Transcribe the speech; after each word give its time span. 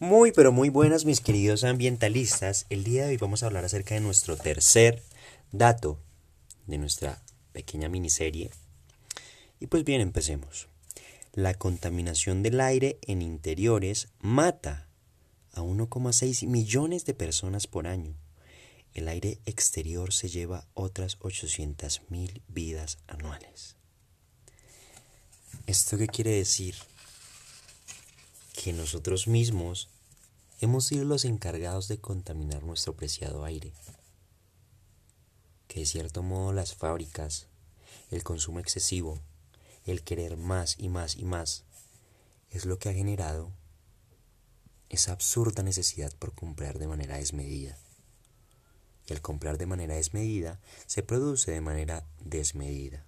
Muy 0.00 0.30
pero 0.30 0.52
muy 0.52 0.68
buenas 0.68 1.04
mis 1.04 1.20
queridos 1.20 1.64
ambientalistas. 1.64 2.66
El 2.70 2.84
día 2.84 3.02
de 3.02 3.10
hoy 3.10 3.16
vamos 3.16 3.42
a 3.42 3.46
hablar 3.46 3.64
acerca 3.64 3.96
de 3.96 4.00
nuestro 4.00 4.36
tercer 4.36 5.02
dato 5.50 5.98
de 6.68 6.78
nuestra 6.78 7.20
pequeña 7.52 7.88
miniserie. 7.88 8.52
Y 9.58 9.66
pues 9.66 9.82
bien, 9.82 10.00
empecemos. 10.00 10.68
La 11.32 11.54
contaminación 11.54 12.44
del 12.44 12.60
aire 12.60 13.00
en 13.08 13.22
interiores 13.22 14.06
mata 14.20 14.86
a 15.52 15.62
1,6 15.62 16.46
millones 16.46 17.04
de 17.04 17.14
personas 17.14 17.66
por 17.66 17.88
año. 17.88 18.14
El 18.94 19.08
aire 19.08 19.40
exterior 19.46 20.12
se 20.12 20.28
lleva 20.28 20.68
otras 20.74 21.16
800 21.22 22.02
mil 22.08 22.40
vidas 22.46 22.98
anuales. 23.08 23.74
¿Esto 25.66 25.98
qué 25.98 26.06
quiere 26.06 26.30
decir? 26.30 26.76
Que 28.58 28.72
nosotros 28.72 29.28
mismos 29.28 29.88
hemos 30.60 30.86
sido 30.86 31.04
los 31.04 31.24
encargados 31.24 31.86
de 31.86 32.00
contaminar 32.00 32.64
nuestro 32.64 32.96
preciado 32.96 33.44
aire. 33.44 33.72
Que 35.68 35.80
de 35.80 35.86
cierto 35.86 36.24
modo 36.24 36.52
las 36.52 36.74
fábricas, 36.74 37.46
el 38.10 38.24
consumo 38.24 38.58
excesivo, 38.58 39.20
el 39.84 40.02
querer 40.02 40.36
más 40.36 40.74
y 40.76 40.88
más 40.88 41.14
y 41.14 41.24
más, 41.24 41.66
es 42.50 42.66
lo 42.66 42.80
que 42.80 42.88
ha 42.88 42.92
generado 42.92 43.52
esa 44.88 45.12
absurda 45.12 45.62
necesidad 45.62 46.12
por 46.16 46.34
comprar 46.34 46.80
de 46.80 46.88
manera 46.88 47.18
desmedida. 47.18 47.78
Y 49.06 49.12
al 49.12 49.20
comprar 49.20 49.56
de 49.56 49.66
manera 49.66 49.94
desmedida, 49.94 50.58
se 50.86 51.04
produce 51.04 51.52
de 51.52 51.60
manera 51.60 52.08
desmedida. 52.24 53.04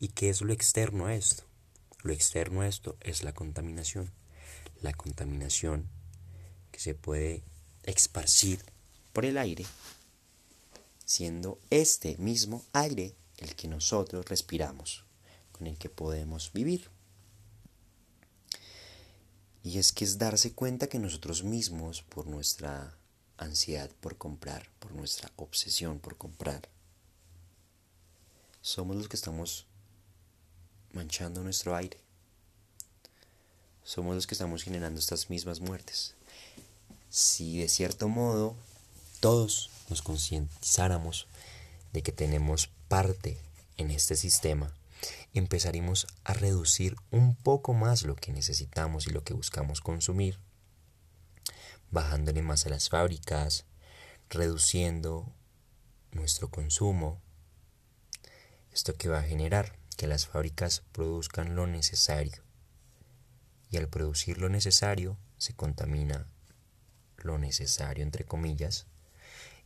¿Y 0.00 0.08
qué 0.08 0.30
es 0.30 0.40
lo 0.40 0.54
externo 0.54 1.04
a 1.04 1.14
esto? 1.14 1.44
Lo 2.06 2.12
externo 2.12 2.60
a 2.60 2.68
esto 2.68 2.96
es 3.00 3.24
la 3.24 3.32
contaminación. 3.32 4.12
La 4.80 4.92
contaminación 4.92 5.88
que 6.70 6.78
se 6.78 6.94
puede 6.94 7.42
esparcir 7.82 8.64
por 9.12 9.24
el 9.24 9.36
aire, 9.36 9.66
siendo 11.04 11.58
este 11.68 12.16
mismo 12.18 12.64
aire 12.72 13.16
el 13.38 13.56
que 13.56 13.66
nosotros 13.66 14.24
respiramos, 14.26 15.02
con 15.50 15.66
el 15.66 15.78
que 15.78 15.88
podemos 15.88 16.52
vivir. 16.52 16.90
Y 19.64 19.78
es 19.78 19.90
que 19.90 20.04
es 20.04 20.16
darse 20.16 20.52
cuenta 20.52 20.86
que 20.86 21.00
nosotros 21.00 21.42
mismos, 21.42 22.02
por 22.02 22.28
nuestra 22.28 22.96
ansiedad 23.36 23.90
por 24.00 24.16
comprar, 24.16 24.70
por 24.78 24.92
nuestra 24.92 25.32
obsesión 25.34 25.98
por 25.98 26.16
comprar, 26.16 26.68
somos 28.60 28.94
los 28.94 29.08
que 29.08 29.16
estamos 29.16 29.66
manchando 30.92 31.42
nuestro 31.42 31.74
aire. 31.76 31.98
Somos 33.84 34.14
los 34.14 34.26
que 34.26 34.34
estamos 34.34 34.62
generando 34.62 34.98
estas 34.98 35.30
mismas 35.30 35.60
muertes. 35.60 36.14
Si 37.08 37.58
de 37.58 37.68
cierto 37.68 38.08
modo 38.08 38.56
todos 39.20 39.70
nos 39.88 40.02
concientizáramos 40.02 41.26
de 41.92 42.02
que 42.02 42.12
tenemos 42.12 42.68
parte 42.88 43.38
en 43.76 43.90
este 43.90 44.16
sistema, 44.16 44.72
empezaríamos 45.34 46.06
a 46.24 46.34
reducir 46.34 46.96
un 47.10 47.34
poco 47.34 47.74
más 47.74 48.02
lo 48.02 48.16
que 48.16 48.32
necesitamos 48.32 49.06
y 49.06 49.10
lo 49.10 49.22
que 49.22 49.34
buscamos 49.34 49.80
consumir, 49.80 50.38
bajándole 51.90 52.42
más 52.42 52.66
a 52.66 52.70
las 52.70 52.88
fábricas, 52.88 53.64
reduciendo 54.30 55.32
nuestro 56.12 56.50
consumo. 56.50 57.20
Esto 58.72 58.94
que 58.94 59.08
va 59.08 59.20
a 59.20 59.22
generar 59.22 59.76
que 59.96 60.06
las 60.06 60.26
fábricas 60.26 60.82
produzcan 60.92 61.54
lo 61.54 61.66
necesario. 61.66 62.42
Y 63.70 63.78
al 63.78 63.88
producir 63.88 64.38
lo 64.38 64.48
necesario 64.48 65.18
se 65.38 65.54
contamina 65.54 66.26
lo 67.16 67.38
necesario 67.38 68.04
entre 68.04 68.24
comillas 68.24 68.86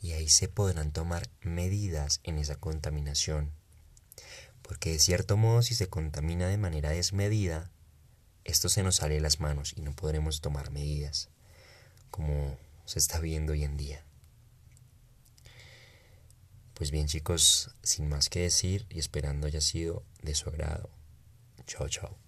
y 0.00 0.12
ahí 0.12 0.28
se 0.28 0.48
podrán 0.48 0.92
tomar 0.92 1.28
medidas 1.40 2.20
en 2.22 2.38
esa 2.38 2.56
contaminación. 2.56 3.52
Porque 4.62 4.92
de 4.92 4.98
cierto 4.98 5.36
modo 5.36 5.62
si 5.62 5.74
se 5.74 5.88
contamina 5.88 6.46
de 6.46 6.58
manera 6.58 6.90
desmedida 6.90 7.70
esto 8.44 8.68
se 8.70 8.82
nos 8.82 8.96
sale 8.96 9.16
de 9.16 9.20
las 9.20 9.40
manos 9.40 9.74
y 9.76 9.82
no 9.82 9.92
podremos 9.92 10.40
tomar 10.40 10.70
medidas 10.70 11.28
como 12.10 12.56
se 12.86 12.98
está 12.98 13.20
viendo 13.20 13.52
hoy 13.52 13.64
en 13.64 13.76
día 13.76 14.07
pues 16.78 16.92
bien 16.92 17.08
chicos, 17.08 17.74
sin 17.82 18.08
más 18.08 18.30
que 18.30 18.38
decir 18.42 18.86
y 18.88 19.00
esperando 19.00 19.48
haya 19.48 19.60
sido 19.60 20.04
de 20.22 20.36
su 20.36 20.48
agrado. 20.48 20.88
Chao, 21.66 21.88
chao. 21.88 22.27